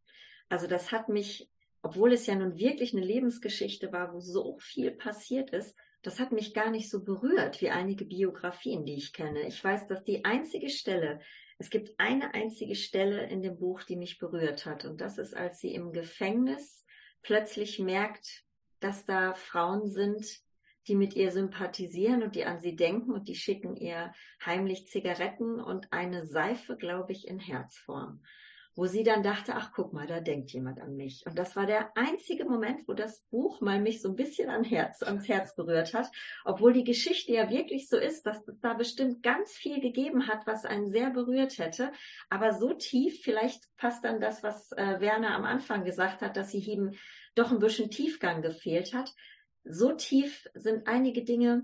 [0.47, 1.49] Also das hat mich,
[1.81, 6.31] obwohl es ja nun wirklich eine Lebensgeschichte war, wo so viel passiert ist, das hat
[6.31, 9.47] mich gar nicht so berührt wie einige Biografien, die ich kenne.
[9.47, 11.19] Ich weiß, dass die einzige Stelle,
[11.57, 14.85] es gibt eine einzige Stelle in dem Buch, die mich berührt hat.
[14.85, 16.83] Und das ist, als sie im Gefängnis
[17.21, 18.43] plötzlich merkt,
[18.79, 20.25] dass da Frauen sind,
[20.87, 24.11] die mit ihr sympathisieren und die an sie denken und die schicken ihr
[24.43, 28.23] heimlich Zigaretten und eine Seife, glaube ich, in Herzform
[28.75, 31.25] wo sie dann dachte, ach guck mal, da denkt jemand an mich.
[31.25, 34.63] Und das war der einzige Moment, wo das Buch mal mich so ein bisschen an
[34.63, 36.09] Herz, ans Herz berührt hat,
[36.45, 40.47] obwohl die Geschichte ja wirklich so ist, dass es da bestimmt ganz viel gegeben hat,
[40.47, 41.91] was einen sehr berührt hätte.
[42.29, 46.51] Aber so tief, vielleicht passt dann das, was äh, Werner am Anfang gesagt hat, dass
[46.51, 46.91] sie eben
[47.35, 49.13] doch ein bisschen Tiefgang gefehlt hat.
[49.63, 51.63] So tief sind einige Dinge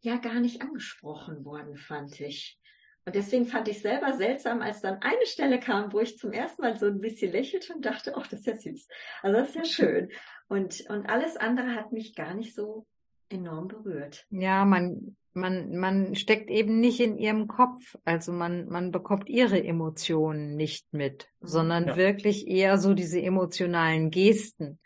[0.00, 2.58] ja gar nicht angesprochen worden, fand ich.
[3.04, 6.62] Und deswegen fand ich selber seltsam, als dann eine Stelle kam, wo ich zum ersten
[6.62, 8.88] Mal so ein bisschen lächelte und dachte, ach, das ist ja süß.
[9.22, 10.10] Also das ist ja schön.
[10.48, 12.86] Und, und alles andere hat mich gar nicht so
[13.28, 14.26] enorm berührt.
[14.30, 17.96] Ja, man, man, man steckt eben nicht in ihrem Kopf.
[18.04, 21.46] Also man, man bekommt ihre Emotionen nicht mit, mhm.
[21.46, 21.96] sondern ja.
[21.96, 24.78] wirklich eher so diese emotionalen Gesten,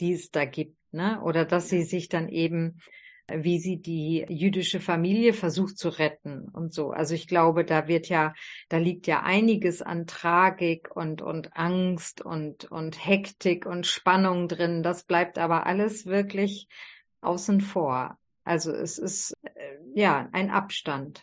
[0.00, 1.22] die es da gibt, ne?
[1.22, 2.80] Oder dass sie sich dann eben
[3.38, 6.90] wie sie die jüdische Familie versucht zu retten und so.
[6.90, 8.34] Also ich glaube, da wird ja,
[8.68, 14.82] da liegt ja einiges an Tragik und, und Angst und, und Hektik und Spannung drin.
[14.82, 16.68] Das bleibt aber alles wirklich
[17.20, 18.18] außen vor.
[18.44, 21.22] Also es ist, äh, ja, ein Abstand.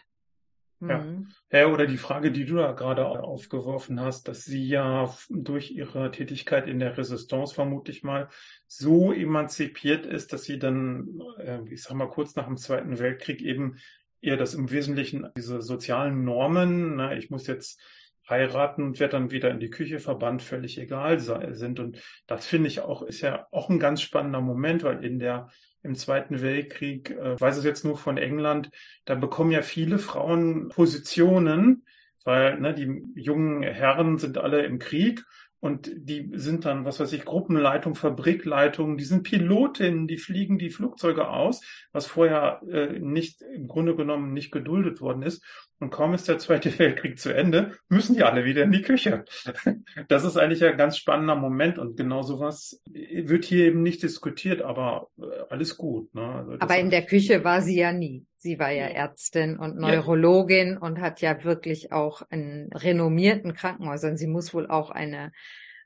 [0.81, 0.99] Ja.
[0.99, 1.27] Mhm.
[1.51, 6.09] ja, oder die Frage, die du da gerade aufgeworfen hast, dass sie ja durch ihre
[6.11, 8.29] Tätigkeit in der Resistance vermutlich mal
[8.65, 13.41] so emanzipiert ist, dass sie dann, äh, ich sag mal, kurz nach dem Zweiten Weltkrieg
[13.41, 13.75] eben
[14.21, 17.81] eher das im Wesentlichen diese sozialen Normen, na, ich muss jetzt
[18.29, 21.79] heiraten und werde dann wieder in die Küche verbannt, völlig egal sind.
[21.79, 25.49] Und das finde ich auch, ist ja auch ein ganz spannender Moment, weil in der
[25.83, 28.69] im Zweiten Weltkrieg, äh, weiß es jetzt nur von England,
[29.05, 31.85] da bekommen ja viele Frauen Positionen,
[32.23, 35.23] weil ne, die jungen Herren sind alle im Krieg
[35.61, 40.69] und die sind dann, was weiß ich, Gruppenleitung, Fabrikleitung, die sind Pilotinnen, die fliegen die
[40.69, 41.61] Flugzeuge aus,
[41.91, 45.43] was vorher äh, nicht im Grunde genommen nicht geduldet worden ist.
[45.79, 49.25] Und kaum ist der Zweite Weltkrieg zu Ende, müssen die alle wieder in die Küche.
[50.07, 54.61] Das ist eigentlich ein ganz spannender Moment und genau sowas wird hier eben nicht diskutiert,
[54.61, 56.13] aber äh, alles gut.
[56.13, 56.21] Ne?
[56.21, 58.25] Also aber in der Küche war sie ja nie.
[58.35, 60.79] Sie war ja Ärztin und Neurologin ja.
[60.79, 64.17] und hat ja wirklich auch in renommierten Krankenhäusern.
[64.17, 65.31] Sie muss wohl auch eine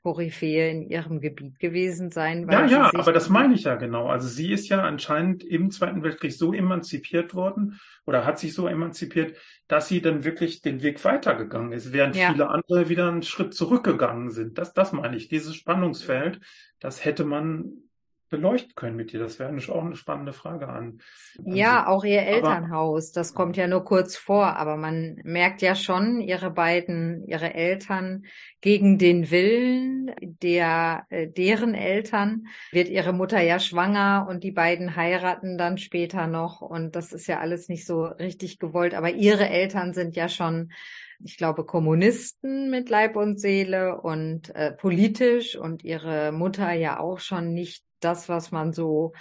[0.04, 2.46] Koryphäe in ihrem Gebiet gewesen sein.
[2.50, 4.08] ja, ja, aber das meine ich ja genau.
[4.08, 8.68] Also sie ist ja anscheinend im Zweiten Weltkrieg so emanzipiert worden oder hat sich so
[8.68, 9.34] emanzipiert,
[9.66, 12.30] dass sie dann wirklich den Weg weitergegangen ist, während ja.
[12.30, 14.58] viele andere wieder einen Schritt zurückgegangen sind.
[14.58, 15.28] Das, das meine ich.
[15.28, 16.38] Dieses Spannungsfeld,
[16.80, 17.72] das hätte man
[18.28, 19.20] beleuchten können mit dir?
[19.20, 21.00] Das wäre auch eine spannende Frage an.
[21.38, 21.90] an ja, Sie.
[21.90, 23.12] auch ihr Elternhaus.
[23.12, 28.24] Das kommt ja nur kurz vor, aber man merkt ja schon, ihre beiden, ihre Eltern
[28.60, 34.96] gegen den Willen der, äh, deren Eltern wird ihre Mutter ja schwanger und die beiden
[34.96, 39.48] heiraten dann später noch und das ist ja alles nicht so richtig gewollt, aber ihre
[39.48, 40.72] Eltern sind ja schon
[41.22, 47.20] ich glaube, Kommunisten mit Leib und Seele und äh, politisch und ihre Mutter ja auch
[47.20, 49.12] schon nicht das, was man so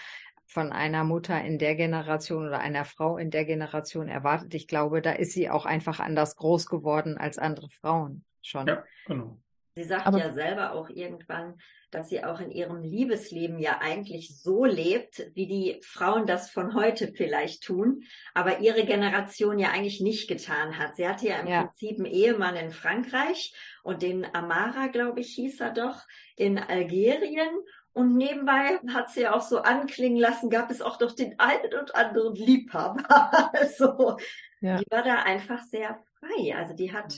[0.45, 4.53] von einer Mutter in der Generation oder einer Frau in der Generation erwartet.
[4.53, 8.67] Ich glaube, da ist sie auch einfach anders groß geworden als andere Frauen schon.
[8.67, 9.37] Ja, genau.
[9.75, 11.55] Sie sagt Aber ja selber auch irgendwann,
[11.89, 16.75] dass sie auch in ihrem Liebesleben ja eigentlich so lebt, wie die Frauen das von
[16.75, 18.03] heute vielleicht tun,
[18.35, 20.95] aber ihre Generation ja eigentlich nicht getan hat.
[20.95, 21.63] Sie hatte ja im ja.
[21.63, 26.01] Prinzip einen Ehemann in Frankreich und den Amara, glaube ich, hieß er doch,
[26.35, 27.49] in Algerien
[27.93, 31.95] und nebenbei hat sie auch so anklingen lassen, gab es auch doch den einen und
[31.95, 33.03] anderen Liebhaber.
[33.53, 34.17] also,
[34.61, 34.77] ja.
[34.77, 36.55] die war da einfach sehr frei.
[36.55, 37.15] Also die hat,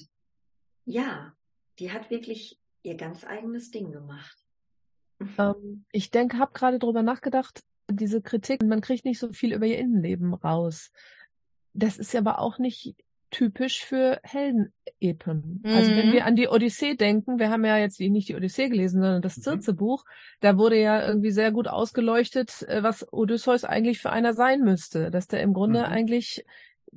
[0.83, 1.33] ja,
[1.79, 4.37] die hat wirklich ihr ganz eigenes Ding gemacht.
[5.37, 9.65] Ähm, ich denke, habe gerade drüber nachgedacht, diese Kritik, man kriegt nicht so viel über
[9.65, 10.91] ihr Innenleben raus.
[11.73, 12.95] Das ist aber auch nicht
[13.35, 15.61] typisch für Heldenepen.
[15.61, 15.75] Mhm.
[15.75, 16.27] Also wenn wir mhm.
[16.27, 20.05] an die Odyssee denken, wir haben ja jetzt nicht die Odyssee gelesen, sondern das Zirze-Buch,
[20.39, 25.11] da wurde ja irgendwie sehr gut ausgeleuchtet, äh, was Odysseus eigentlich für einer sein müsste,
[25.11, 25.85] dass der im Grunde mhm.
[25.85, 26.45] eigentlich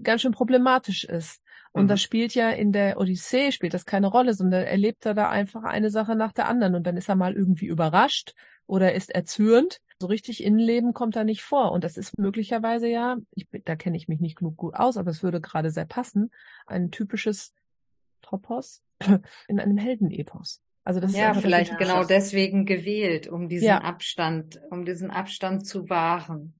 [0.00, 1.42] ganz schön problematisch ist.
[1.72, 1.88] Und mhm.
[1.88, 5.64] das spielt ja in der Odyssee, spielt das keine Rolle, sondern erlebt er da einfach
[5.64, 8.34] eine Sache nach der anderen und dann ist er mal irgendwie überrascht
[8.68, 11.72] oder ist erzürnt so richtig Innenleben kommt da nicht vor.
[11.72, 15.10] Und das ist möglicherweise ja, ich, da kenne ich mich nicht genug gut aus, aber
[15.10, 16.30] es würde gerade sehr passen,
[16.66, 17.54] ein typisches
[18.22, 18.82] Topos
[19.48, 20.62] in einem Heldenepos.
[20.84, 23.82] Also das ja, ist vielleicht genau deswegen gewählt, um diesen ja.
[23.82, 26.54] Abstand, um diesen Abstand zu wahren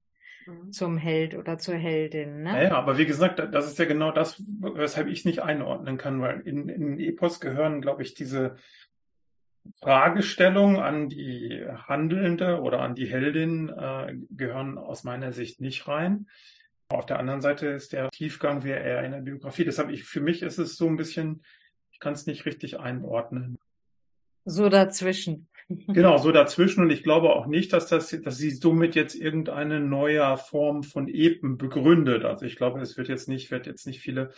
[0.47, 0.73] mhm.
[0.73, 2.43] zum Held oder zur Heldin.
[2.43, 2.65] Ne?
[2.65, 6.21] Ja, aber wie gesagt, das ist ja genau das, weshalb ich es nicht einordnen kann,
[6.21, 8.57] weil in, in Epos gehören, glaube ich, diese
[9.81, 16.27] Fragestellung an die Handelnde oder an die Heldin äh, gehören aus meiner Sicht nicht rein.
[16.89, 19.65] Auf der anderen Seite ist der Tiefgang wie eher in der Biografie.
[19.65, 21.43] Deshalb ich, für mich ist es so ein bisschen,
[21.91, 23.59] ich kann es nicht richtig einordnen.
[24.45, 25.49] So dazwischen.
[25.69, 26.83] Genau, so dazwischen.
[26.83, 31.09] Und ich glaube auch nicht, dass das, dass sie somit jetzt irgendeine neue Form von
[31.09, 32.25] Epen begründet.
[32.25, 34.31] Also ich glaube, es wird jetzt nicht, wird jetzt nicht viele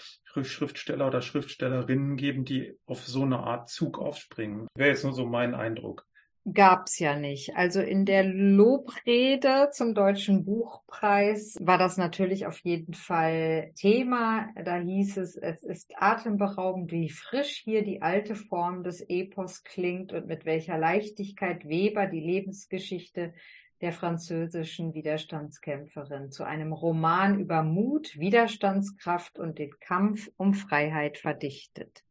[0.42, 4.66] Schriftsteller oder Schriftstellerinnen geben, die auf so eine Art Zug aufspringen.
[4.74, 6.09] Wäre jetzt nur so mein Eindruck.
[6.52, 7.56] Gab's ja nicht.
[7.56, 14.48] Also in der Lobrede zum Deutschen Buchpreis war das natürlich auf jeden Fall Thema.
[14.64, 20.12] Da hieß es, es ist atemberaubend, wie frisch hier die alte Form des Epos klingt
[20.12, 23.34] und mit welcher Leichtigkeit Weber die Lebensgeschichte
[23.80, 32.02] der französischen Widerstandskämpferin zu einem Roman über Mut, Widerstandskraft und den Kampf um Freiheit verdichtet.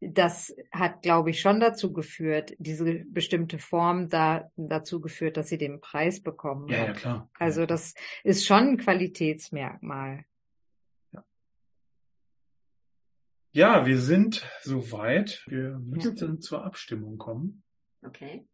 [0.00, 5.58] Das hat, glaube ich, schon dazu geführt, diese bestimmte Form da dazu geführt, dass sie
[5.58, 6.86] den Preis bekommen ja, hat.
[6.88, 7.30] Ja, klar.
[7.38, 10.24] Also das ist schon ein Qualitätsmerkmal.
[11.12, 11.24] Ja,
[13.52, 15.42] ja wir sind soweit.
[15.46, 16.38] Wir müssen ja.
[16.40, 17.62] zur Abstimmung kommen.
[18.02, 18.46] Okay.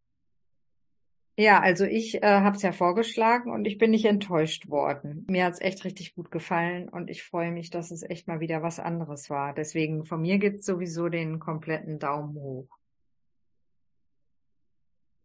[1.35, 5.25] Ja, also ich äh, habe es ja vorgeschlagen und ich bin nicht enttäuscht worden.
[5.27, 8.61] Mir hat's echt richtig gut gefallen und ich freue mich, dass es echt mal wieder
[8.61, 9.53] was anderes war.
[9.55, 12.67] Deswegen von mir gibt's sowieso den kompletten Daumen hoch.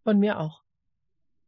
[0.05, 0.63] Von mir auch.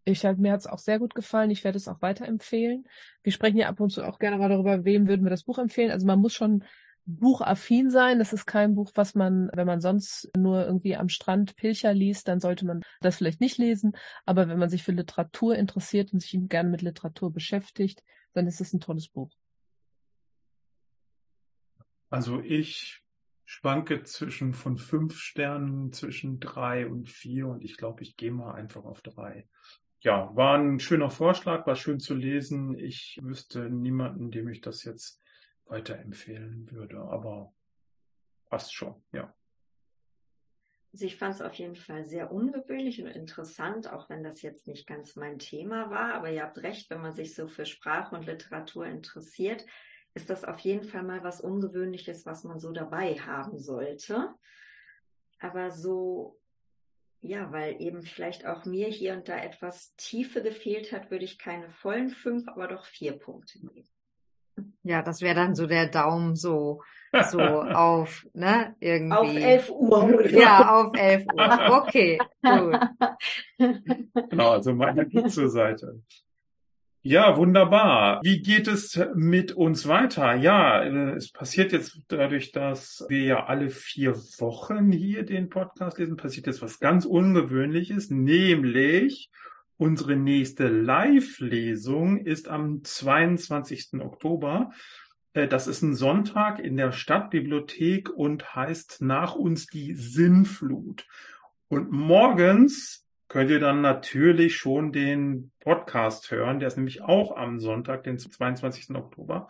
[0.04, 1.50] Ich halt, mir hat's auch sehr gut gefallen.
[1.50, 2.86] Ich werde es auch weiterempfehlen.
[3.22, 5.58] Wir sprechen ja ab und zu auch gerne mal darüber, wem würden wir das Buch
[5.58, 5.90] empfehlen.
[5.90, 6.64] Also man muss schon
[7.16, 8.18] buchaffin sein.
[8.18, 12.28] Das ist kein Buch, was man, wenn man sonst nur irgendwie am Strand Pilcher liest,
[12.28, 13.92] dann sollte man das vielleicht nicht lesen.
[14.26, 18.60] Aber wenn man sich für Literatur interessiert und sich gerne mit Literatur beschäftigt, dann ist
[18.60, 19.30] es ein tolles Buch.
[22.10, 23.02] Also ich
[23.44, 28.54] schwanke zwischen von fünf Sternen zwischen drei und vier und ich glaube, ich gehe mal
[28.54, 29.48] einfach auf drei.
[30.00, 32.78] Ja, war ein schöner Vorschlag, war schön zu lesen.
[32.78, 35.19] Ich wüsste niemanden, dem ich das jetzt
[35.70, 37.52] weiterempfehlen würde, aber
[38.46, 39.34] passt schon, ja.
[40.92, 44.66] Also ich fand es auf jeden Fall sehr ungewöhnlich und interessant, auch wenn das jetzt
[44.66, 46.14] nicht ganz mein Thema war.
[46.14, 49.64] Aber ihr habt recht, wenn man sich so für Sprache und Literatur interessiert,
[50.14, 54.34] ist das auf jeden Fall mal was Ungewöhnliches, was man so dabei haben sollte.
[55.38, 56.40] Aber so,
[57.20, 61.38] ja, weil eben vielleicht auch mir hier und da etwas Tiefe gefehlt hat, würde ich
[61.38, 63.88] keine vollen fünf, aber doch vier Punkte geben.
[64.82, 66.82] Ja, das wäre dann so der Daumen so,
[67.30, 69.16] so auf, ne, irgendwie.
[69.16, 70.26] Auf 11 Uhr.
[70.26, 71.82] Ja, auf 11 Uhr.
[71.82, 72.80] Okay, gut.
[74.30, 76.00] Genau, also meine zur Seite.
[77.02, 78.20] Ja, wunderbar.
[78.22, 80.34] Wie geht es mit uns weiter?
[80.34, 85.98] Ja, äh, es passiert jetzt dadurch, dass wir ja alle vier Wochen hier den Podcast
[85.98, 89.30] lesen, passiert jetzt was ganz Ungewöhnliches, nämlich
[89.80, 93.94] Unsere nächste Live-Lesung ist am 22.
[94.02, 94.72] Oktober.
[95.32, 101.06] Äh, das ist ein Sonntag in der Stadtbibliothek und heißt nach uns die Sinnflut.
[101.68, 106.58] Und morgens könnt ihr dann natürlich schon den Podcast hören.
[106.58, 108.94] Der ist nämlich auch am Sonntag, den 22.
[108.94, 109.48] Oktober.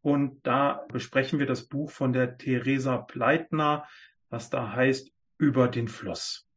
[0.00, 3.84] Und da besprechen wir das Buch von der Theresa Pleitner,
[4.30, 6.47] was da heißt Über den Fluss.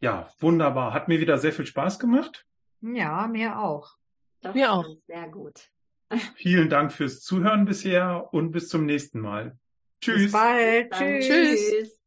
[0.00, 0.92] Ja, wunderbar.
[0.92, 2.46] Hat mir wieder sehr viel Spaß gemacht.
[2.80, 3.96] Ja, mir auch.
[4.42, 4.86] Doch, mir auch.
[5.06, 5.70] Sehr gut.
[6.36, 9.58] Vielen Dank fürs Zuhören bisher und bis zum nächsten Mal.
[10.00, 10.22] Tschüss.
[10.22, 10.92] Bis bald.
[10.92, 11.26] Tschüss.
[11.26, 11.97] Tschüss.